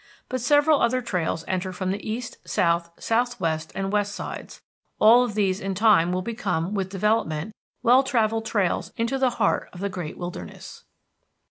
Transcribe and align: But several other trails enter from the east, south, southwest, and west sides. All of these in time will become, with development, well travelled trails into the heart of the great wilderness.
But 0.29 0.41
several 0.41 0.81
other 0.81 0.99
trails 0.99 1.45
enter 1.47 1.71
from 1.71 1.91
the 1.91 2.09
east, 2.09 2.39
south, 2.43 2.89
southwest, 2.97 3.71
and 3.75 3.91
west 3.91 4.15
sides. 4.15 4.59
All 4.97 5.23
of 5.23 5.35
these 5.35 5.59
in 5.61 5.75
time 5.75 6.11
will 6.11 6.23
become, 6.23 6.73
with 6.73 6.89
development, 6.89 7.53
well 7.83 8.01
travelled 8.01 8.47
trails 8.47 8.91
into 8.97 9.19
the 9.19 9.29
heart 9.37 9.69
of 9.71 9.79
the 9.79 9.89
great 9.89 10.17
wilderness. 10.17 10.85